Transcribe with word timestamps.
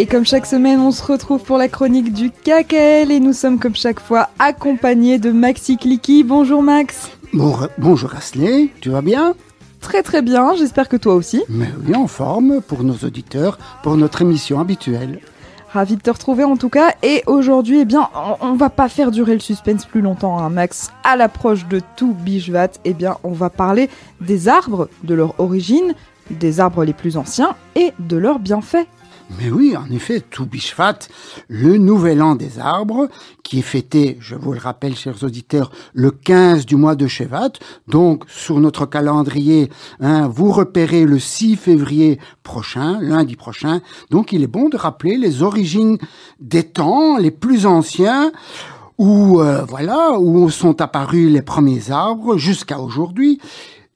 Et 0.00 0.06
comme 0.06 0.24
chaque 0.24 0.46
semaine, 0.46 0.78
on 0.78 0.92
se 0.92 1.02
retrouve 1.02 1.42
pour 1.42 1.58
la 1.58 1.66
chronique 1.66 2.12
du 2.12 2.30
KKL 2.30 3.10
et 3.10 3.18
nous 3.18 3.32
sommes 3.32 3.58
comme 3.58 3.74
chaque 3.74 3.98
fois 3.98 4.28
accompagnés 4.38 5.18
de 5.18 5.32
Maxi 5.32 5.76
Clicky. 5.76 6.22
Bonjour 6.22 6.62
Max. 6.62 7.10
bonjour 7.32 8.14
Asley, 8.14 8.68
tu 8.80 8.90
vas 8.90 9.02
bien? 9.02 9.34
Très 9.80 10.04
très 10.04 10.22
bien, 10.22 10.54
j'espère 10.54 10.88
que 10.88 10.96
toi 10.96 11.16
aussi. 11.16 11.42
Mais 11.48 11.68
oui, 11.84 11.96
en 11.96 12.06
forme 12.06 12.60
pour 12.60 12.84
nos 12.84 12.94
auditeurs, 12.94 13.58
pour 13.82 13.96
notre 13.96 14.22
émission 14.22 14.60
habituelle. 14.60 15.18
Ravi 15.72 15.96
de 15.96 16.00
te 16.00 16.10
retrouver 16.10 16.44
en 16.44 16.56
tout 16.56 16.68
cas. 16.68 16.92
Et 17.02 17.24
aujourd'hui, 17.26 17.80
eh 17.80 17.84
bien, 17.84 18.08
on, 18.40 18.54
va 18.54 18.70
pas 18.70 18.88
faire 18.88 19.10
durer 19.10 19.34
le 19.34 19.40
suspense 19.40 19.84
plus 19.84 20.00
longtemps, 20.00 20.38
hein, 20.38 20.48
Max. 20.48 20.92
À 21.02 21.16
l'approche 21.16 21.66
de 21.66 21.80
tout 21.96 22.14
Bijvat, 22.14 22.68
eh 22.84 22.94
bien, 22.94 23.16
on 23.24 23.32
va 23.32 23.50
parler 23.50 23.90
des 24.20 24.46
arbres, 24.46 24.88
de 25.02 25.14
leur 25.14 25.34
origine, 25.40 25.96
des 26.30 26.60
arbres 26.60 26.84
les 26.84 26.92
plus 26.92 27.16
anciens 27.16 27.56
et 27.74 27.92
de 27.98 28.16
leurs 28.16 28.38
bienfaits. 28.38 28.86
Mais 29.36 29.50
oui, 29.50 29.76
en 29.76 29.90
effet, 29.90 30.20
tout 30.20 30.46
Bishvat, 30.46 31.00
le 31.48 31.76
nouvel 31.76 32.22
an 32.22 32.34
des 32.34 32.58
arbres, 32.58 33.08
qui 33.42 33.58
est 33.58 33.62
fêté, 33.62 34.16
je 34.20 34.34
vous 34.34 34.52
le 34.52 34.58
rappelle, 34.58 34.96
chers 34.96 35.22
auditeurs, 35.22 35.70
le 35.92 36.10
15 36.10 36.64
du 36.64 36.76
mois 36.76 36.94
de 36.94 37.06
Shevat. 37.06 37.52
Donc, 37.88 38.24
sur 38.28 38.58
notre 38.58 38.86
calendrier, 38.86 39.70
hein, 40.00 40.28
vous 40.28 40.50
repérez 40.50 41.04
le 41.04 41.18
6 41.18 41.56
février 41.56 42.18
prochain, 42.42 42.98
lundi 43.00 43.36
prochain. 43.36 43.80
Donc, 44.10 44.32
il 44.32 44.42
est 44.42 44.48
bon 44.48 44.70
de 44.70 44.78
rappeler 44.78 45.18
les 45.18 45.42
origines 45.42 45.98
des 46.40 46.64
temps 46.64 47.18
les 47.18 47.30
plus 47.30 47.66
anciens 47.66 48.32
où, 48.96 49.40
euh, 49.40 49.64
voilà, 49.64 50.18
où 50.18 50.48
sont 50.48 50.80
apparus 50.80 51.30
les 51.30 51.42
premiers 51.42 51.90
arbres 51.90 52.38
jusqu'à 52.38 52.80
aujourd'hui 52.80 53.40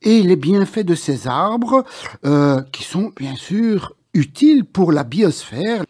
et 0.03 0.23
les 0.23 0.37
bienfaits 0.37 0.85
de 0.85 0.95
ces 0.95 1.27
arbres, 1.27 1.85
euh, 2.25 2.61
qui 2.73 2.85
sont 2.85 3.13
bien 3.17 3.35
sûr 3.35 3.95
utile 4.15 4.65
pour 4.65 4.93
la 4.93 5.05
biosphère. 5.05 5.85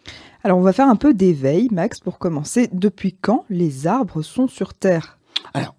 Alors 0.45 0.59
on 0.59 0.63
va 0.63 0.73
faire 0.73 0.89
un 0.89 0.97
peu 0.97 1.15
d'éveil, 1.15 1.69
Max, 1.71 2.01
pour 2.01 2.19
commencer. 2.19 2.69
Depuis 2.73 3.15
quand 3.21 3.45
les 3.49 3.87
arbres 3.87 4.23
sont 4.23 4.49
sur 4.49 4.75
Terre? 4.75 5.19
Alors, 5.55 5.77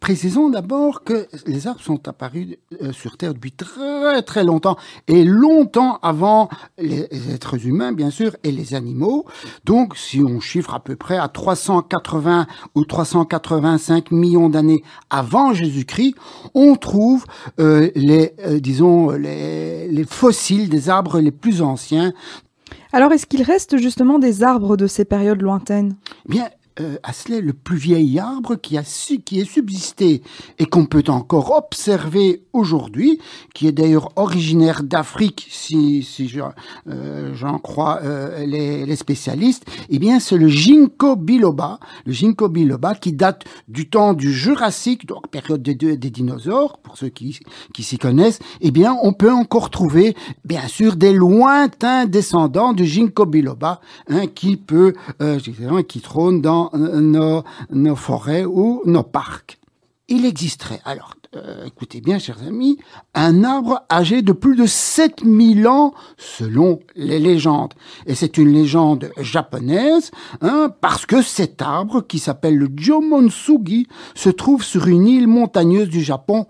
Précisons 0.00 0.50
d'abord 0.50 1.04
que 1.04 1.26
les 1.46 1.66
arbres 1.66 1.80
sont 1.80 2.08
apparus 2.08 2.56
euh, 2.82 2.92
sur 2.92 3.16
Terre 3.16 3.34
depuis 3.34 3.52
très 3.52 4.22
très 4.22 4.44
longtemps 4.44 4.76
et 5.08 5.24
longtemps 5.24 5.98
avant 6.02 6.48
les 6.78 7.08
êtres 7.32 7.66
humains 7.66 7.92
bien 7.92 8.10
sûr 8.10 8.36
et 8.44 8.52
les 8.52 8.74
animaux. 8.74 9.24
Donc 9.64 9.96
si 9.96 10.22
on 10.22 10.40
chiffre 10.40 10.74
à 10.74 10.80
peu 10.80 10.96
près 10.96 11.16
à 11.16 11.28
380 11.28 12.46
ou 12.74 12.84
385 12.84 14.10
millions 14.10 14.48
d'années 14.48 14.82
avant 15.10 15.54
Jésus-Christ, 15.54 16.14
on 16.54 16.76
trouve 16.76 17.24
euh, 17.58 17.90
les 17.94 18.34
euh, 18.44 18.60
disons 18.60 19.10
les, 19.10 19.88
les 19.88 20.04
fossiles 20.04 20.68
des 20.68 20.88
arbres 20.88 21.20
les 21.20 21.32
plus 21.32 21.62
anciens 21.62 22.12
alors, 22.92 23.12
est-ce 23.12 23.26
qu'il 23.26 23.42
reste 23.42 23.76
justement 23.76 24.18
des 24.18 24.42
arbres 24.42 24.76
de 24.76 24.86
ces 24.86 25.04
périodes 25.04 25.42
lointaines? 25.42 25.96
Eh 26.26 26.32
Bien, 26.32 26.48
euh, 26.80 26.96
Asley, 27.02 27.40
le 27.40 27.52
plus 27.52 27.76
vieil 27.76 28.18
arbre 28.18 28.56
qui, 28.56 28.76
a 28.76 28.84
su, 28.84 29.20
qui 29.20 29.40
est 29.40 29.44
subsisté 29.44 30.22
et 30.58 30.66
qu'on 30.66 30.86
peut 30.86 31.04
encore 31.08 31.56
observer 31.56 32.42
aujourd'hui, 32.52 33.18
qui 33.54 33.66
est 33.66 33.72
d'ailleurs 33.72 34.10
originaire 34.16 34.82
d'Afrique, 34.82 35.46
si, 35.50 36.02
si 36.02 36.30
euh, 36.88 37.34
j'en 37.34 37.58
crois 37.58 38.00
euh, 38.02 38.44
les, 38.44 38.84
les, 38.84 38.96
spécialistes, 38.96 39.64
eh 39.88 39.98
bien 39.98 40.20
c'est 40.20 40.36
le 40.36 40.48
ginkgo 40.48 41.16
biloba, 41.16 41.80
le 42.04 42.12
ginkgo 42.12 42.48
biloba 42.48 42.94
qui 42.94 43.12
date 43.12 43.44
du 43.68 43.88
temps 43.88 44.12
du 44.12 44.32
Jurassique, 44.32 45.06
donc 45.06 45.28
période 45.28 45.62
des, 45.62 45.74
des 45.74 46.10
dinosaures, 46.10 46.78
pour 46.78 46.96
ceux 46.98 47.08
qui, 47.08 47.38
qui 47.72 47.82
s'y 47.82 47.98
connaissent, 47.98 48.38
eh 48.60 48.70
bien 48.70 48.96
on 49.02 49.12
peut 49.12 49.32
encore 49.32 49.70
trouver, 49.70 50.14
bien 50.44 50.68
sûr, 50.68 50.96
des 50.96 51.12
lointains 51.12 52.06
descendants 52.06 52.72
du 52.72 52.84
ginkgo 52.84 53.26
biloba, 53.26 53.80
hein, 54.08 54.26
qui 54.26 54.56
peut, 54.56 54.94
euh, 55.22 55.38
qui 55.88 56.00
trône 56.00 56.40
dans 56.40 56.65
nos, 56.74 57.96
forêts 57.96 58.44
ou 58.44 58.82
nos 58.84 59.02
parcs. 59.02 59.58
Il 60.08 60.24
existerait, 60.24 60.80
alors 60.84 61.14
euh, 61.34 61.64
écoutez 61.66 62.00
bien 62.00 62.18
chers 62.18 62.42
amis, 62.46 62.78
un 63.14 63.42
arbre 63.42 63.84
âgé 63.90 64.22
de 64.22 64.32
plus 64.32 64.54
de 64.54 64.64
7000 64.64 65.66
ans 65.66 65.94
selon 66.16 66.78
les 66.94 67.18
légendes. 67.18 67.74
Et 68.06 68.14
c'est 68.14 68.38
une 68.38 68.52
légende 68.52 69.10
japonaise, 69.18 70.12
hein, 70.40 70.72
parce 70.80 71.04
que 71.04 71.22
cet 71.22 71.60
arbre, 71.60 72.06
qui 72.06 72.20
s'appelle 72.20 72.56
le 72.56 72.68
Jomonsugi, 72.74 73.88
se 74.14 74.30
trouve 74.30 74.62
sur 74.62 74.86
une 74.86 75.08
île 75.08 75.26
montagneuse 75.26 75.88
du 75.88 76.02
Japon 76.02 76.46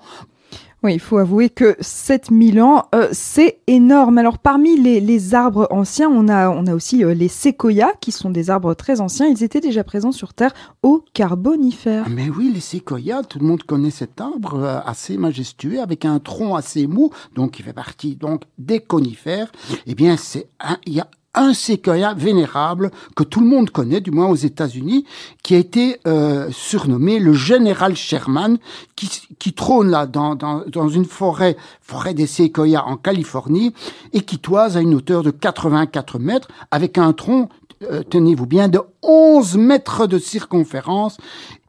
il 0.88 1.00
faut 1.00 1.19
avouer 1.19 1.50
que 1.50 1.76
7000 1.80 2.60
ans, 2.60 2.86
euh, 2.94 3.08
c'est 3.12 3.60
énorme. 3.66 4.19
Alors 4.19 4.38
parmi 4.38 4.80
les, 4.80 5.34
arbres 5.34 5.66
anciens, 5.70 6.08
on 6.08 6.28
a, 6.28 6.48
on 6.50 6.66
a 6.66 6.74
aussi 6.74 7.04
euh, 7.04 7.14
les 7.14 7.28
séquoias, 7.28 7.92
qui 8.00 8.12
sont 8.12 8.30
des 8.30 8.50
arbres 8.50 8.74
très 8.74 9.00
anciens. 9.00 9.26
Ils 9.26 9.42
étaient 9.42 9.60
déjà 9.60 9.84
présents 9.84 10.12
sur 10.12 10.34
Terre 10.34 10.52
au 10.82 11.04
Carbonifère. 11.12 12.04
Ah, 12.06 12.10
mais 12.10 12.28
oui, 12.28 12.50
les 12.52 12.60
séquoias, 12.60 13.22
tout 13.25 13.38
le 13.38 13.46
monde 13.46 13.62
connaît 13.62 13.91
cet 13.91 14.20
arbre 14.20 14.54
euh, 14.54 14.80
assez 14.84 15.16
majestueux, 15.16 15.80
avec 15.80 16.04
un 16.04 16.19
tronc 16.19 16.54
assez 16.54 16.86
mou, 16.86 17.10
donc 17.34 17.58
il 17.58 17.64
fait 17.64 17.72
partie 17.72 18.16
donc 18.16 18.42
des 18.58 18.80
conifères. 18.80 19.50
Eh 19.86 19.94
bien, 19.94 20.16
c'est 20.16 20.48
il 20.86 20.94
y 20.94 21.00
a 21.00 21.08
un 21.36 21.54
séquoia 21.54 22.14
vénérable 22.14 22.91
que 23.14 23.22
tout 23.22 23.41
le 23.41 23.47
monde 23.47 23.70
connaît, 23.70 24.00
du 24.00 24.10
moins 24.10 24.26
aux 24.26 24.34
États-Unis, 24.34 25.04
qui 25.42 25.54
a 25.54 25.58
été 25.58 26.00
euh, 26.06 26.48
surnommé 26.50 27.19
le 27.19 27.32
général 27.32 27.94
Sherman, 27.94 28.58
qui, 28.97 29.52
trône 29.52 29.91
là 29.91 30.06
dans, 30.06 30.88
une 30.88 31.04
forêt, 31.04 31.56
forêt 31.80 32.14
des 32.14 32.26
séquoias 32.26 32.84
en 32.84 32.96
Californie, 32.96 33.75
et 34.12 34.22
qui 34.22 34.38
toise 34.38 34.76
à 34.76 34.80
une 34.80 34.94
hauteur 34.94 35.22
de 35.22 35.30
84 35.30 36.19
mètres, 36.19 36.48
avec 36.70 36.98
un 36.98 37.12
tronc 37.12 37.48
euh, 37.82 38.02
tenez-vous 38.02 38.46
bien, 38.46 38.69
de 38.69 38.80
11 39.02 39.58
mètres 39.58 40.06
de 40.06 40.19
circonférence 40.19 41.19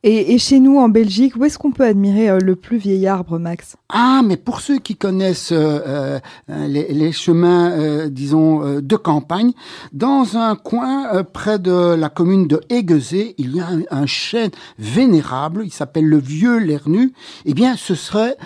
et, 0.08 0.38
chez 0.38 0.60
nous, 0.60 0.78
en 0.78 0.90
Belgique, 0.90 1.36
où 1.36 1.46
est-ce 1.46 1.58
qu'on 1.58 1.72
peut 1.72 1.86
admirer 1.86 2.30
euh, 2.30 2.40
le 2.40 2.56
plus 2.56 2.78
vieil 2.78 3.08
arbre, 3.08 3.40
Max? 3.40 3.76
Ah, 3.90 4.22
mais 4.24 4.38
pour 4.38 4.62
ceux 4.62 4.80
qui 4.80 4.96
connaissent 4.96 5.52
euh, 5.52 6.20
euh, 6.50 6.68
les, 6.68 7.12
chemins, 7.12 8.08
disons, 8.08 8.80
de 8.80 8.96
campagne, 8.96 9.52
dans 9.92 10.38
un 10.38 10.56
coin 10.56 11.24
près 11.24 11.60
de 11.60 11.94
la 11.96 12.10
commune 12.10 12.48
de 12.48 12.62
Aiguezé, 12.70 13.36
il 13.38 13.56
y 13.56 13.60
a 13.60 13.68
un, 13.92 14.06
chêne 14.06 14.52
vénérable, 14.80 15.64
il 15.66 15.72
s'appelle 15.72 16.06
le 16.06 16.18
Vieux 16.18 16.60
Lernu. 16.60 17.14
Eh 17.46 17.54
bien, 17.54 17.76
ce 17.76 17.96
serait, 17.96 18.38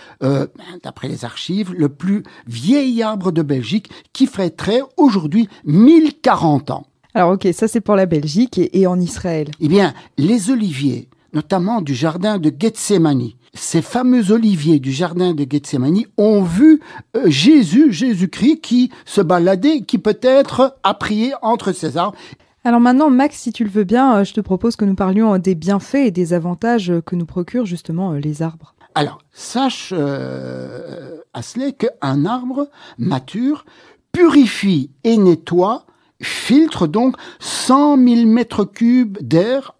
d'après 0.83 1.07
les 1.07 1.25
archives, 1.25 1.73
le 1.73 1.89
plus 1.89 2.23
vieil 2.47 3.01
arbre 3.03 3.31
de 3.31 3.41
Belgique 3.41 3.89
qui 4.13 4.27
fêterait 4.27 4.81
aujourd'hui 4.97 5.47
1040 5.65 6.71
ans. 6.71 6.85
Alors 7.13 7.31
ok, 7.31 7.47
ça 7.53 7.67
c'est 7.67 7.81
pour 7.81 7.95
la 7.95 8.05
Belgique 8.05 8.57
et, 8.57 8.79
et 8.79 8.87
en 8.87 8.99
Israël. 8.99 9.49
Eh 9.59 9.67
bien, 9.67 9.93
les 10.17 10.49
oliviers 10.49 11.09
notamment 11.33 11.81
du 11.81 11.93
jardin 11.93 12.37
de 12.37 12.51
Gethsemane. 12.57 13.29
Ces 13.53 13.81
fameux 13.81 14.31
oliviers 14.31 14.79
du 14.79 14.91
jardin 14.91 15.33
de 15.33 15.45
Gethsemane 15.49 16.03
ont 16.17 16.41
vu 16.41 16.79
euh, 17.17 17.29
Jésus, 17.29 17.91
Jésus-Christ, 17.91 18.61
qui 18.61 18.91
se 19.05 19.21
baladait, 19.21 19.81
qui 19.81 19.97
peut-être 19.97 20.77
a 20.83 20.93
prié 20.93 21.33
entre 21.41 21.73
ces 21.73 21.97
arbres. 21.97 22.17
Alors 22.63 22.79
maintenant, 22.79 23.09
Max, 23.09 23.37
si 23.37 23.51
tu 23.51 23.63
le 23.63 23.71
veux 23.71 23.83
bien, 23.83 24.17
euh, 24.17 24.23
je 24.23 24.33
te 24.33 24.41
propose 24.41 24.75
que 24.75 24.85
nous 24.85 24.93
parlions 24.93 25.33
euh, 25.33 25.37
des 25.39 25.55
bienfaits 25.55 25.95
et 25.95 26.11
des 26.11 26.33
avantages 26.33 26.93
que 27.05 27.15
nous 27.15 27.25
procurent 27.25 27.65
justement 27.65 28.13
les 28.13 28.43
arbres. 28.43 28.75
Alors, 28.93 29.19
sache, 29.31 29.93
euh, 29.97 31.17
Asley, 31.33 31.73
qu'un 31.73 32.25
arbre 32.25 32.69
mature 32.97 33.65
purifie 34.11 34.91
et 35.03 35.17
nettoie 35.17 35.85
filtre 36.21 36.87
donc 36.87 37.15
100 37.39 37.97
000 37.97 38.25
mètres 38.27 38.65
cubes 38.65 39.17
d'air, 39.21 39.75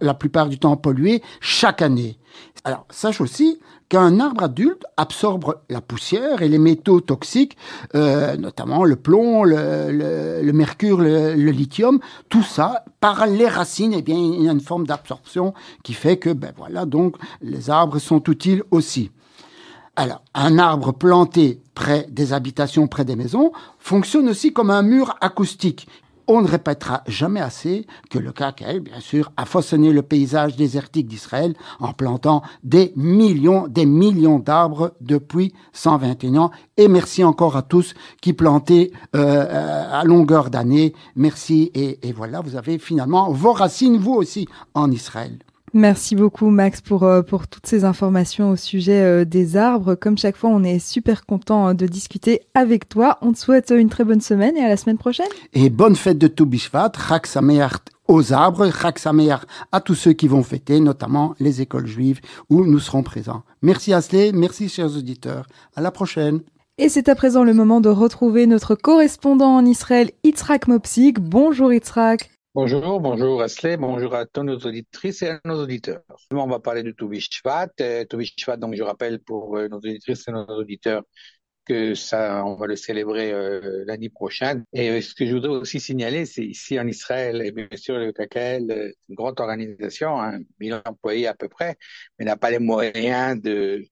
la 0.00 0.14
plupart 0.14 0.48
du 0.48 0.58
temps 0.58 0.76
pollué, 0.76 1.22
chaque 1.40 1.82
année. 1.82 2.18
Alors, 2.64 2.86
sache 2.90 3.20
aussi 3.20 3.58
qu'un 3.88 4.20
arbre 4.20 4.44
adulte 4.44 4.84
absorbe 4.96 5.56
la 5.70 5.80
poussière 5.80 6.42
et 6.42 6.48
les 6.48 6.58
métaux 6.58 7.00
toxiques, 7.00 7.56
euh, 7.94 8.36
notamment 8.36 8.84
le 8.84 8.96
plomb, 8.96 9.44
le, 9.44 10.52
mercure, 10.52 11.00
le, 11.00 11.34
lithium, 11.34 11.98
tout 12.28 12.42
ça, 12.42 12.84
par 13.00 13.26
les 13.26 13.48
racines, 13.48 13.94
eh 13.96 14.02
bien, 14.02 14.16
il 14.16 14.42
y 14.42 14.48
a 14.48 14.52
une 14.52 14.60
forme 14.60 14.86
d'absorption 14.86 15.54
qui 15.82 15.94
fait 15.94 16.18
que, 16.18 16.30
ben 16.30 16.52
voilà, 16.56 16.84
donc, 16.84 17.16
les 17.40 17.70
arbres 17.70 17.98
sont 17.98 18.22
utiles 18.24 18.62
aussi. 18.70 19.10
Alors, 20.00 20.22
un 20.32 20.60
arbre 20.60 20.92
planté 20.92 21.60
près 21.74 22.06
des 22.08 22.32
habitations, 22.32 22.86
près 22.86 23.04
des 23.04 23.16
maisons, 23.16 23.50
fonctionne 23.80 24.28
aussi 24.28 24.52
comme 24.52 24.70
un 24.70 24.82
mur 24.82 25.16
acoustique. 25.20 25.88
On 26.28 26.40
ne 26.40 26.46
répétera 26.46 27.02
jamais 27.08 27.40
assez 27.40 27.84
que 28.08 28.20
le 28.20 28.30
KKL, 28.30 28.78
bien 28.78 29.00
sûr, 29.00 29.32
a 29.36 29.44
façonné 29.44 29.90
le 29.92 30.02
paysage 30.02 30.54
désertique 30.54 31.08
d'Israël 31.08 31.56
en 31.80 31.92
plantant 31.94 32.42
des 32.62 32.92
millions, 32.94 33.66
des 33.66 33.86
millions 33.86 34.38
d'arbres 34.38 34.94
depuis 35.00 35.52
121 35.72 36.36
ans. 36.36 36.50
Et 36.76 36.86
merci 36.86 37.24
encore 37.24 37.56
à 37.56 37.62
tous 37.62 37.94
qui 38.20 38.34
plantaient 38.34 38.92
euh, 39.16 39.84
à 39.90 40.04
longueur 40.04 40.48
d'année. 40.50 40.94
Merci. 41.16 41.72
Et 41.74 42.12
voilà, 42.12 42.40
vous 42.40 42.54
avez 42.54 42.78
finalement 42.78 43.32
vos 43.32 43.52
racines, 43.52 43.98
vous 43.98 44.14
aussi, 44.14 44.46
en 44.74 44.92
Israël. 44.92 45.40
Merci 45.74 46.16
beaucoup 46.16 46.50
Max 46.50 46.80
pour, 46.80 47.02
euh, 47.02 47.22
pour 47.22 47.46
toutes 47.46 47.66
ces 47.66 47.84
informations 47.84 48.50
au 48.50 48.56
sujet 48.56 49.02
euh, 49.02 49.24
des 49.24 49.56
arbres. 49.56 49.94
Comme 49.94 50.16
chaque 50.16 50.36
fois, 50.36 50.50
on 50.50 50.64
est 50.64 50.78
super 50.78 51.26
content 51.26 51.68
euh, 51.68 51.72
de 51.74 51.86
discuter 51.86 52.42
avec 52.54 52.88
toi. 52.88 53.18
On 53.22 53.32
te 53.32 53.38
souhaite 53.38 53.72
une 53.76 53.88
très 53.88 54.04
bonne 54.04 54.20
semaine 54.20 54.56
et 54.56 54.64
à 54.64 54.68
la 54.68 54.76
semaine 54.76 54.98
prochaine. 54.98 55.28
Et 55.52 55.70
bonne 55.70 55.96
fête 55.96 56.18
de 56.18 56.28
Toubishvat, 56.28 56.92
Chag 57.08 57.26
aux 58.06 58.32
arbres, 58.32 58.70
Chag 58.72 58.98
à 59.72 59.80
tous 59.80 59.94
ceux 59.94 60.12
qui 60.12 60.28
vont 60.28 60.42
fêter, 60.42 60.80
notamment 60.80 61.34
les 61.40 61.60
écoles 61.60 61.86
juives 61.86 62.20
où 62.48 62.64
nous 62.64 62.78
serons 62.78 63.02
présents. 63.02 63.42
Merci 63.60 63.92
Asley, 63.92 64.32
merci 64.32 64.68
chers 64.68 64.96
auditeurs. 64.96 65.46
À 65.76 65.82
la 65.82 65.90
prochaine. 65.90 66.40
Et 66.78 66.88
c'est 66.88 67.08
à 67.08 67.14
présent 67.14 67.44
le 67.44 67.54
moment 67.54 67.80
de 67.80 67.88
retrouver 67.88 68.46
notre 68.46 68.76
correspondant 68.76 69.56
en 69.56 69.66
Israël, 69.66 70.12
Yitzhak 70.24 70.68
Mopsik. 70.68 71.18
Bonjour 71.18 71.72
Yitzhak. 71.72 72.30
Bonjour, 72.60 72.98
bonjour 73.00 73.40
Asley, 73.40 73.76
bonjour 73.76 74.16
à 74.16 74.26
tous 74.26 74.42
nos 74.42 74.58
auditrices 74.58 75.22
et 75.22 75.28
à 75.28 75.40
nos 75.44 75.62
auditeurs. 75.62 76.02
On 76.32 76.48
va 76.48 76.58
parler 76.58 76.82
de 76.82 76.90
Toubishvat. 76.90 77.68
Euh, 77.80 78.04
Toubishvat, 78.04 78.56
donc 78.56 78.74
je 78.74 78.82
rappelle 78.82 79.20
pour 79.20 79.56
euh, 79.56 79.68
nos 79.68 79.76
auditrices 79.76 80.26
et 80.26 80.32
nos 80.32 80.44
auditeurs 80.44 81.04
que 81.64 81.94
ça, 81.94 82.44
on 82.44 82.56
va 82.56 82.66
le 82.66 82.74
célébrer 82.74 83.32
euh, 83.32 83.84
l'année 83.86 84.08
prochaine. 84.08 84.64
Et 84.72 85.00
ce 85.02 85.14
que 85.14 85.24
je 85.24 85.34
voudrais 85.34 85.52
aussi 85.52 85.78
signaler, 85.78 86.26
c'est 86.26 86.44
ici 86.44 86.80
en 86.80 86.88
Israël, 86.88 87.42
et 87.42 87.52
bien 87.52 87.68
sûr 87.76 87.96
le 87.96 88.10
KKL, 88.10 88.92
une 89.08 89.14
grande 89.14 89.38
organisation, 89.38 90.20
hein, 90.20 90.40
1000 90.58 90.82
employés 90.84 91.28
à 91.28 91.34
peu 91.34 91.48
près, 91.48 91.76
mais 92.18 92.24
n'a 92.24 92.36
pas 92.36 92.50
les 92.50 92.58
moyens 92.58 93.40
de 93.40 93.84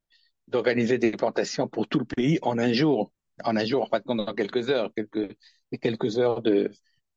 d'organiser 0.49 0.99
des 0.99 1.12
plantations 1.12 1.69
pour 1.69 1.87
tout 1.87 2.01
le 2.01 2.05
pays 2.05 2.41
en 2.43 2.59
un 2.59 2.73
jour. 2.73 3.12
En 3.45 3.57
un 3.57 3.65
jour, 3.65 3.83
en 3.85 3.87
fait, 3.87 4.03
dans 4.07 4.35
quelques 4.35 4.71
heures, 4.71 4.91
quelques 4.97 5.37
quelques 5.81 6.19
heures 6.19 6.43
de 6.43 6.71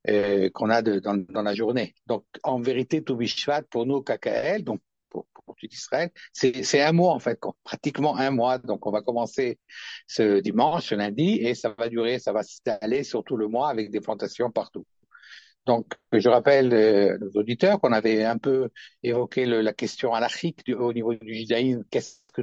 euh, 0.08 0.50
qu'on 0.54 0.70
a 0.70 0.82
de, 0.82 1.00
dans, 1.00 1.18
dans, 1.18 1.42
la 1.42 1.54
journée. 1.54 1.94
Donc, 2.08 2.26
en 2.44 2.62
vérité, 2.62 3.04
Toubishvat, 3.04 3.64
pour 3.64 3.86
nous, 3.86 4.02
KKL, 4.02 4.64
donc 4.64 4.82
pour, 5.10 5.26
pour 5.34 5.56
tout 5.56 5.68
Israël, 5.72 6.12
c'est 6.32 6.82
un 6.82 6.92
mois 6.92 7.14
en 7.14 7.20
fait, 7.20 7.40
pratiquement 7.64 8.18
un 8.18 8.32
mois. 8.32 8.60
Donc, 8.60 8.86
on 8.88 8.92
va 8.92 9.02
commencer 9.02 9.60
ce 10.08 10.40
dimanche, 10.40 10.86
ce 10.86 10.96
lundi, 10.96 11.40
et 11.42 11.56
ça 11.56 11.76
va 11.78 11.90
durer, 11.90 12.20
ça 12.20 12.32
va 12.32 12.44
s'installer 12.44 13.04
sur 13.04 13.24
tout 13.24 13.38
le 13.38 13.48
mois 13.48 13.70
avec 13.70 13.92
des 13.92 14.00
plantations 14.00 14.52
partout. 14.52 14.86
Donc, 15.66 15.94
je 16.12 16.30
rappelle 16.30 16.74
euh, 16.74 17.18
aux 17.22 17.38
auditeurs 17.38 17.80
qu'on 17.80 17.92
avait 17.92 18.24
un 18.24 18.38
peu 18.38 18.70
évoqué 19.04 19.46
le, 19.46 19.62
la 19.62 19.74
question 19.74 20.14
anarchique 20.14 20.66
du, 20.66 20.74
au 20.74 20.94
niveau 20.94 21.14
du 21.14 21.36
judaïsme. 21.36 21.84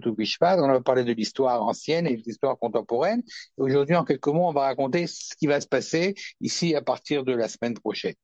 On 0.05 0.69
a 0.69 0.81
parlé 0.81 1.05
de 1.05 1.13
l'histoire 1.13 1.63
ancienne 1.63 2.07
et 2.07 2.17
de 2.17 2.23
l'histoire 2.23 2.59
contemporaine. 2.59 3.23
Aujourd'hui, 3.57 3.95
en 3.95 4.05
quelques 4.05 4.27
mots, 4.29 4.49
on 4.49 4.53
va 4.53 4.63
raconter 4.63 5.07
ce 5.07 5.35
qui 5.37 5.47
va 5.47 5.61
se 5.61 5.67
passer 5.67 6.15
ici 6.41 6.75
à 6.75 6.83
partir 6.83 7.25
de 7.25 7.33
la 7.33 7.49
semaine 7.49 7.75
prochaine. 7.75 8.15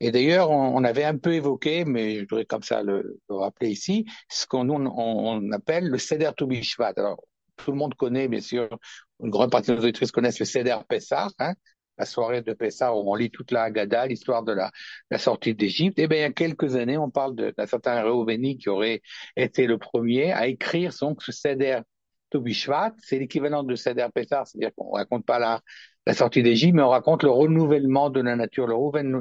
Et 0.00 0.10
d'ailleurs, 0.10 0.50
on, 0.50 0.82
avait 0.82 1.04
un 1.04 1.16
peu 1.16 1.32
évoqué, 1.34 1.84
mais 1.84 2.16
je 2.16 2.20
voudrais 2.22 2.44
comme 2.44 2.64
ça 2.64 2.82
le, 2.82 3.20
le 3.28 3.36
rappeler 3.36 3.70
ici, 3.70 4.04
ce 4.28 4.46
qu'on 4.46 4.68
on, 4.68 4.86
on, 4.86 5.52
appelle 5.52 5.88
le 5.88 5.98
Seder 5.98 6.30
Toubishvat. 6.36 6.94
Alors, 6.96 7.22
tout 7.56 7.70
le 7.70 7.76
monde 7.76 7.94
connaît, 7.94 8.26
bien 8.26 8.40
sûr, 8.40 8.68
une 9.22 9.30
grande 9.30 9.52
partie 9.52 9.70
de 9.70 9.76
nos 9.76 9.82
auditrices 9.82 10.10
connaissent 10.10 10.40
le 10.40 10.44
Seder 10.44 10.78
Pessah, 10.88 11.28
hein, 11.38 11.54
la 12.02 12.06
soirée 12.06 12.42
de 12.42 12.52
Pessah 12.52 12.92
où 12.96 13.08
on 13.08 13.14
lit 13.14 13.30
toute 13.30 13.52
la 13.52 13.62
Haggadah, 13.62 14.08
l'histoire 14.08 14.42
de 14.42 14.52
la, 14.52 15.18
sortie 15.18 15.54
d'Égypte. 15.54 16.00
Et 16.00 16.02
eh 16.02 16.08
bien, 16.08 16.18
il 16.18 16.22
y 16.22 16.24
a 16.24 16.32
quelques 16.32 16.74
années, 16.74 16.98
on 16.98 17.10
parle 17.10 17.36
d'un 17.36 17.66
certain 17.66 18.02
Réouveni 18.02 18.58
qui 18.58 18.68
aurait 18.68 19.02
été 19.36 19.68
le 19.68 19.78
premier 19.78 20.32
à 20.32 20.48
écrire 20.48 20.92
son 20.92 21.14
Seder 21.20 21.78
Tobishvat. 22.30 22.92
C'est 22.98 23.20
l'équivalent 23.20 23.62
de 23.62 23.76
Seder 23.76 24.08
Pessah, 24.12 24.44
c'est-à-dire 24.46 24.74
qu'on 24.76 24.90
raconte 24.90 25.24
pas 25.24 25.38
la, 25.38 26.14
sortie 26.14 26.42
d'Égypte, 26.42 26.74
mais 26.74 26.82
on 26.82 26.88
raconte 26.88 27.22
le 27.22 27.30
renouvellement 27.30 28.10
de 28.10 28.20
la 28.20 28.34
nature, 28.34 28.66
le, 28.66 28.74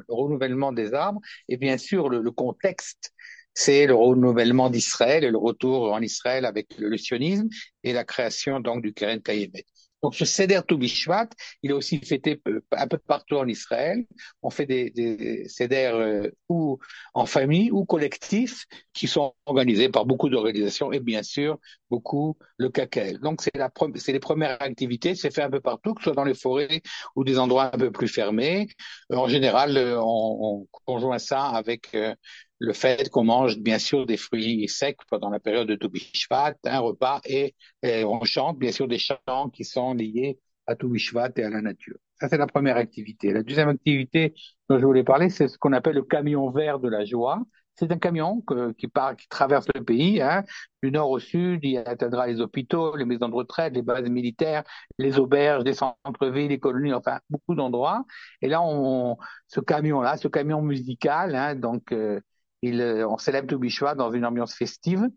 renouvellement 0.09 0.71
des 0.71 0.95
arbres, 0.95 1.21
et 1.49 1.57
bien 1.57 1.77
sûr 1.77 2.09
le, 2.09 2.19
le 2.19 2.31
contexte 2.31 3.13
c'est 3.53 3.85
le 3.85 3.93
renouvellement 3.93 4.69
d'Israël 4.69 5.25
et 5.25 5.29
le 5.29 5.37
retour 5.37 5.91
en 5.91 6.01
Israël 6.01 6.45
avec 6.45 6.77
le, 6.77 6.97
sionisme 6.97 7.49
et 7.83 7.91
la 7.93 8.05
création 8.05 8.61
donc 8.61 8.81
du 8.81 8.93
Keren 8.93 9.21
Kayemet. 9.21 9.65
Donc 10.01 10.15
ce 10.15 10.25
Seder 10.25 10.61
Toubishvat, 10.67 11.27
il 11.63 11.71
est 11.71 11.73
aussi 11.73 11.99
fêté 11.99 12.41
un 12.71 12.87
peu 12.87 12.97
partout 12.97 13.35
en 13.35 13.47
Israël. 13.47 14.05
On 14.41 14.49
fait 14.49 14.65
des, 14.65 14.89
des 14.89 15.47
euh, 15.71 16.29
ou 16.49 16.79
en 17.13 17.25
famille 17.25 17.71
ou 17.71 17.85
collectifs 17.85 18.65
qui 18.93 19.07
sont 19.07 19.33
organisés 19.45 19.89
par 19.89 20.05
beaucoup 20.05 20.29
d'organisations 20.29 20.91
et 20.91 20.99
bien 20.99 21.23
sûr 21.23 21.59
beaucoup 21.89 22.37
le 22.57 22.69
KKL. 22.69 23.19
Donc 23.19 23.41
c'est 23.41 23.55
la 23.55 23.69
c'est 23.95 24.13
les 24.13 24.19
premières 24.19 24.61
activités, 24.61 25.15
c'est 25.15 25.33
fait 25.33 25.41
un 25.43 25.49
peu 25.49 25.59
partout, 25.61 25.93
que 25.93 26.01
ce 26.01 26.05
soit 26.05 26.15
dans 26.15 26.23
les 26.23 26.33
forêts 26.33 26.81
ou 27.15 27.23
des 27.23 27.37
endroits 27.39 27.71
un 27.73 27.77
peu 27.77 27.91
plus 27.91 28.07
fermés. 28.07 28.67
En 29.11 29.27
général, 29.27 29.77
euh, 29.77 29.99
on, 30.01 30.61
on 30.63 30.67
conjoint 30.85 31.19
ça 31.19 31.45
avec 31.45 31.93
euh, 31.95 32.15
le 32.61 32.73
fait 32.73 33.09
qu'on 33.09 33.23
mange 33.23 33.57
bien 33.57 33.79
sûr 33.79 34.05
des 34.05 34.17
fruits 34.17 34.67
secs 34.69 34.99
pendant 35.09 35.31
la 35.31 35.39
période 35.39 35.67
de 35.67 35.75
Toubishvat, 35.75 36.53
un 36.63 36.79
repas, 36.79 37.19
et, 37.25 37.55
on 37.83 38.23
chante 38.23 38.59
bien 38.59 38.71
sûr 38.71 38.87
des 38.87 38.99
chants 38.99 39.49
qui 39.51 39.65
sont 39.65 39.95
liés 39.95 40.39
à 40.67 40.75
Toubishvat 40.75 41.31
et 41.37 41.43
à 41.43 41.49
la 41.49 41.61
nature. 41.61 41.97
Ça, 42.19 42.29
c'est 42.29 42.37
la 42.37 42.45
première 42.45 42.77
activité. 42.77 43.33
La 43.33 43.41
deuxième 43.41 43.69
activité 43.69 44.35
dont 44.69 44.77
je 44.77 44.85
voulais 44.85 45.03
parler, 45.03 45.29
c'est 45.29 45.47
ce 45.47 45.57
qu'on 45.57 45.73
appelle 45.73 45.95
le 45.95 46.03
camion 46.03 46.51
vert 46.51 46.79
de 46.79 46.87
la 46.87 47.03
joie. 47.03 47.41
C'est 47.73 47.91
un 47.91 47.97
camion 47.97 48.41
que, 48.41 48.73
qui 48.73 48.87
part, 48.87 49.15
qui 49.15 49.27
traverse 49.27 49.65
le 49.73 49.83
pays, 49.83 50.21
hein, 50.21 50.43
du 50.83 50.91
nord 50.91 51.09
au 51.09 51.17
sud. 51.17 51.61
Il 51.63 51.79
atteindra 51.79 52.27
les 52.27 52.41
hôpitaux, 52.41 52.95
les 52.95 53.05
maisons 53.05 53.27
de 53.27 53.33
retraite, 53.33 53.73
les 53.73 53.81
bases 53.81 54.07
militaires, 54.07 54.63
les 54.99 55.17
auberges, 55.17 55.63
les 55.63 55.73
centres-villes, 55.73 56.49
les 56.49 56.59
colonies, 56.59 56.93
enfin 56.93 57.21
beaucoup 57.27 57.55
d'endroits. 57.55 58.05
Et 58.43 58.49
là, 58.49 58.61
on, 58.61 59.17
ce 59.47 59.61
camion-là, 59.61 60.17
ce 60.17 60.27
camion 60.27 60.61
musical, 60.61 61.33
hein, 61.33 61.55
donc 61.55 61.91
euh, 61.91 62.19
il, 62.61 62.81
euh, 62.81 63.07
on 63.07 63.17
célèbre 63.17 63.47
Toubishvat 63.47 63.95
dans 63.95 64.11
une 64.11 64.25
ambiance 64.25 64.55
festive 64.55 65.07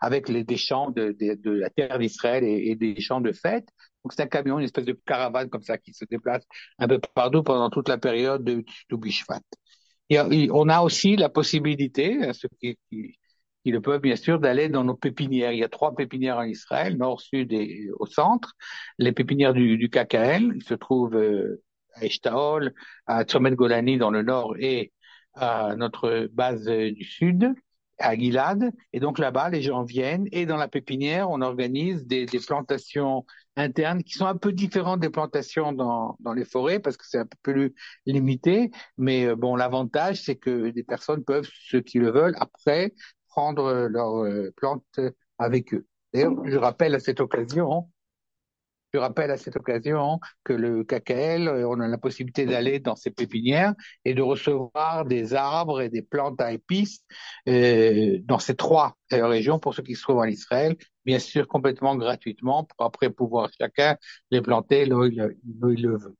avec 0.00 0.28
les, 0.28 0.44
des 0.44 0.56
chants 0.56 0.90
de, 0.90 1.16
de, 1.18 1.34
de 1.34 1.50
la 1.50 1.70
terre 1.70 1.98
d'Israël 1.98 2.44
et, 2.44 2.70
et, 2.70 2.76
des 2.76 3.00
chants 3.00 3.20
de 3.20 3.32
fête. 3.32 3.68
Donc 4.04 4.12
c'est 4.12 4.22
un 4.22 4.26
camion, 4.26 4.58
une 4.58 4.64
espèce 4.64 4.84
de 4.84 4.98
caravane 5.06 5.48
comme 5.48 5.62
ça 5.62 5.78
qui 5.78 5.94
se 5.94 6.04
déplace 6.04 6.44
un 6.78 6.88
peu 6.88 7.00
partout 7.14 7.42
pendant 7.42 7.70
toute 7.70 7.88
la 7.88 7.98
période 7.98 8.44
de 8.44 8.64
Toubishvat. 8.88 9.40
Et, 10.10 10.18
on 10.52 10.68
a 10.68 10.82
aussi 10.82 11.16
la 11.16 11.28
possibilité, 11.28 12.32
ceux 12.34 12.48
qui, 12.60 12.78
qui, 12.90 13.18
qui 13.64 13.70
le 13.70 13.80
peuvent 13.80 14.00
bien 14.00 14.16
sûr, 14.16 14.38
d'aller 14.38 14.68
dans 14.68 14.84
nos 14.84 14.94
pépinières. 14.94 15.52
Il 15.52 15.58
y 15.58 15.64
a 15.64 15.68
trois 15.68 15.94
pépinières 15.94 16.36
en 16.36 16.44
Israël, 16.44 16.96
nord, 16.98 17.20
sud 17.20 17.52
et 17.52 17.88
au 17.98 18.06
centre. 18.06 18.52
Les 18.98 19.12
pépinières 19.12 19.54
du, 19.54 19.78
du 19.78 19.88
KKL, 19.88 20.52
ils 20.56 20.64
se 20.64 20.74
trouvent 20.74 21.16
euh, 21.16 21.62
à 21.94 22.04
Eshtaol, 22.04 22.74
à 23.06 23.24
Tzomet 23.24 23.52
Golani 23.52 23.96
dans 23.96 24.10
le 24.10 24.22
nord 24.22 24.56
et 24.58 24.92
à 25.34 25.74
notre 25.76 26.28
base 26.32 26.66
du 26.66 27.04
sud, 27.04 27.54
à 27.98 28.16
Gilad. 28.16 28.72
Et 28.92 29.00
donc 29.00 29.18
là-bas, 29.18 29.50
les 29.50 29.62
gens 29.62 29.82
viennent 29.82 30.26
et 30.32 30.46
dans 30.46 30.56
la 30.56 30.68
pépinière, 30.68 31.30
on 31.30 31.40
organise 31.40 32.06
des, 32.06 32.26
des, 32.26 32.40
plantations 32.40 33.24
internes 33.56 34.02
qui 34.02 34.14
sont 34.14 34.26
un 34.26 34.36
peu 34.36 34.52
différentes 34.52 35.00
des 35.00 35.10
plantations 35.10 35.72
dans, 35.72 36.16
dans 36.20 36.32
les 36.32 36.44
forêts 36.44 36.80
parce 36.80 36.96
que 36.96 37.04
c'est 37.06 37.18
un 37.18 37.26
peu 37.26 37.38
plus 37.42 37.74
limité. 38.06 38.70
Mais 38.98 39.26
euh, 39.26 39.36
bon, 39.36 39.56
l'avantage, 39.56 40.22
c'est 40.22 40.36
que 40.36 40.70
des 40.70 40.84
personnes 40.84 41.24
peuvent, 41.24 41.48
ceux 41.68 41.80
qui 41.80 41.98
le 41.98 42.10
veulent, 42.10 42.36
après 42.38 42.94
prendre 43.28 43.88
leurs 43.88 44.24
euh, 44.24 44.52
plantes 44.56 45.00
avec 45.38 45.74
eux. 45.74 45.86
D'ailleurs, 46.12 46.34
je 46.44 46.56
rappelle 46.56 46.94
à 46.94 47.00
cette 47.00 47.20
occasion 47.20 47.88
je 48.94 48.98
rappelle 48.98 49.32
à 49.32 49.36
cette 49.36 49.56
occasion 49.56 50.20
que 50.44 50.52
le 50.52 50.84
KKL, 50.84 51.48
euh, 51.48 51.68
on 51.68 51.80
a 51.80 51.88
la 51.88 51.98
possibilité 51.98 52.46
d'aller 52.46 52.78
dans 52.78 52.94
ces 52.94 53.10
pépinières 53.10 53.74
et 54.04 54.14
de 54.14 54.22
recevoir 54.22 55.04
des 55.04 55.34
arbres 55.34 55.80
et 55.80 55.88
des 55.88 56.02
plantes 56.02 56.40
à 56.40 56.52
épices 56.52 57.00
euh, 57.48 58.18
dans 58.22 58.38
ces 58.38 58.54
trois 58.54 58.96
euh, 59.12 59.26
régions 59.26 59.58
pour 59.58 59.74
ceux 59.74 59.82
qui 59.82 59.96
se 59.96 60.02
trouvent 60.02 60.18
en 60.18 60.24
Israël, 60.24 60.76
bien 61.04 61.18
sûr 61.18 61.48
complètement 61.48 61.96
gratuitement 61.96 62.64
pour 62.64 62.86
après 62.86 63.10
pouvoir 63.10 63.50
chacun 63.58 63.96
les 64.30 64.40
planter 64.40 64.86
là 64.86 64.96
où 64.96 65.04
il, 65.06 65.82
le 65.82 65.98
veut. 65.98 66.14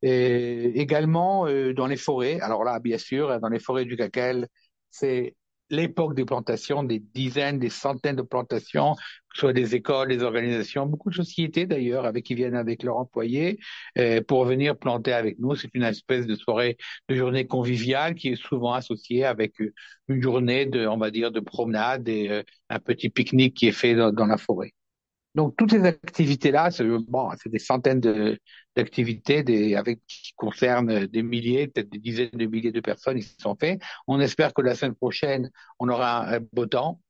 Également 0.00 1.46
dans 1.74 1.86
les 1.86 1.96
forêts, 1.96 2.40
alors 2.40 2.64
là 2.64 2.78
bien 2.78 2.98
sûr 2.98 3.40
dans 3.40 3.48
les 3.48 3.58
forêts 3.58 3.84
du 3.84 3.96
KKL, 3.96 4.48
c'est 4.90 5.34
l'époque 5.70 6.14
des 6.14 6.24
plantations, 6.24 6.82
des 6.82 7.00
dizaines, 7.14 7.58
des 7.58 7.70
centaines 7.70 8.16
de 8.16 8.22
plantations, 8.22 8.94
que 8.94 9.00
ce 9.34 9.40
soit 9.40 9.52
des 9.52 9.74
écoles, 9.74 10.08
des 10.08 10.22
organisations, 10.22 10.86
beaucoup 10.86 11.10
de 11.10 11.14
sociétés 11.14 11.66
d'ailleurs, 11.66 12.04
avec 12.06 12.24
qui 12.24 12.34
viennent 12.34 12.54
avec 12.54 12.82
leurs 12.82 12.96
employés 12.96 13.58
euh, 13.98 14.20
pour 14.22 14.44
venir 14.44 14.76
planter 14.78 15.12
avec 15.12 15.38
nous. 15.38 15.54
C'est 15.56 15.70
une 15.74 15.82
espèce 15.82 16.26
de 16.26 16.34
soirée, 16.36 16.76
de 17.08 17.14
journée 17.16 17.46
conviviale 17.46 18.14
qui 18.14 18.28
est 18.28 18.36
souvent 18.36 18.72
associée 18.74 19.24
avec 19.24 19.60
euh, 19.60 19.72
une 20.08 20.22
journée 20.22 20.66
de, 20.66 20.86
on 20.86 20.98
va 20.98 21.10
dire, 21.10 21.32
de 21.32 21.40
promenade 21.40 22.08
et 22.08 22.28
euh, 22.30 22.42
un 22.68 22.78
petit 22.78 23.08
pique-nique 23.10 23.54
qui 23.54 23.68
est 23.68 23.72
fait 23.72 23.94
dans, 23.94 24.12
dans 24.12 24.26
la 24.26 24.36
forêt. 24.36 24.72
Donc 25.34 25.56
toutes 25.56 25.72
ces 25.72 25.84
activités-là, 25.84 26.70
c'est 26.70 26.84
des 27.46 27.58
centaines 27.58 28.00
d'activités 28.76 29.76
avec 29.76 30.00
qui 30.06 30.32
concernent 30.36 31.06
des 31.06 31.22
milliers, 31.22 31.66
peut-être 31.66 31.88
des 31.90 31.98
dizaines 31.98 32.30
de 32.32 32.46
milliers 32.46 32.72
de 32.72 32.80
personnes 32.80 33.18
qui 33.18 33.34
sont 33.40 33.56
faites. 33.56 33.82
On 34.06 34.20
espère 34.20 34.54
que 34.54 34.62
la 34.62 34.74
semaine 34.74 34.94
prochaine, 34.94 35.50
on 35.78 35.88
aura 35.88 36.28
un 36.36 36.40
beau 36.52 36.66
temps. 36.66 37.00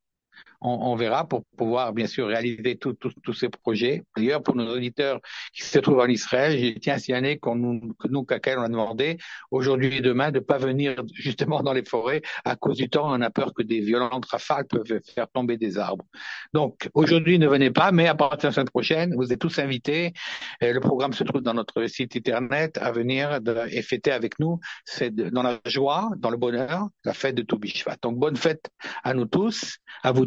On, 0.65 0.97
verra 0.97 1.29
pour 1.29 1.45
pouvoir 1.57 1.93
bien 1.93 2.07
sûr 2.07 2.27
réaliser 2.27 2.77
tous 2.77 3.33
ces 3.35 3.49
projets. 3.51 4.03
D'ailleurs, 4.17 4.43
pour 4.43 4.57
nos 4.57 4.67
auditeurs 4.75 5.21
qui 5.53 5.63
se 5.63 5.79
trouvent 5.79 6.01
en 6.01 6.07
Israël, 6.07 6.59
je 6.59 6.79
tiens 6.79 6.95
à 6.95 6.99
signaler 6.99 7.39
qu'on 7.39 7.55
nous, 7.55 7.93
que 7.99 8.09
nous, 8.09 8.27
on 8.29 8.63
a 8.63 8.69
demandé 8.69 9.19
aujourd'hui 9.51 9.99
et 9.99 10.01
demain 10.01 10.31
de 10.31 10.41
pas 10.41 10.57
venir 10.57 10.97
justement 11.13 11.63
dans 11.63 11.75
les 11.75 11.85
forêts 11.85 12.23
à 12.45 12.57
cause 12.57 12.79
du 12.79 12.89
temps. 12.89 13.13
On 13.13 13.21
a 13.21 13.31
peur 13.31 13.53
que 13.53 13.63
des 13.63 13.81
violentes 13.81 14.25
rafales 14.25 14.67
peuvent 14.67 15.01
faire 15.15 15.29
tomber 15.29 15.59
des 15.59 15.79
arbres. 15.79 16.07
Donc 16.55 16.89
aujourd'hui, 16.95 17.39
ne 17.39 17.47
venez 17.47 17.71
pas, 17.71 17.93
mais 17.93 18.07
à 18.07 18.15
partir 18.15 18.39
de 18.39 18.47
la 18.47 18.53
semaine 18.53 18.71
prochaine, 18.71 19.15
vous 19.17 19.33
êtes 19.33 19.39
tous 19.39 19.59
invités. 19.59 20.15
Le 20.63 20.79
programme 20.81 21.13
se 21.13 21.25
trouve 21.25 21.43
dans 21.43 21.55
notre 21.55 21.87
site 21.87 22.17
internet 22.17 22.79
à 22.79 22.91
venir 22.91 23.39
et 23.71 23.83
fêter 23.83 24.13
avec 24.13 24.39
nous. 24.39 24.61
C'est 24.87 25.15
dans 25.15 25.43
la 25.43 25.61
joie, 25.67 26.11
dans 26.17 26.31
le 26.31 26.39
bonheur, 26.39 26.89
la 27.05 27.13
fête 27.13 27.35
de 27.35 27.43
Toubishvat. 27.43 27.97
Donc 28.03 28.17
bonne 28.19 28.37
fête 28.37 28.71
à 29.03 29.13
nous 29.13 29.27
tous, 29.27 29.79
à 30.03 30.13
vous 30.13 30.27